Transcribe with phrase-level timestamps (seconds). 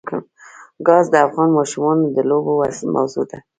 [0.87, 2.53] ګاز د افغان ماشومانو د لوبو
[2.95, 3.37] موضوع ده.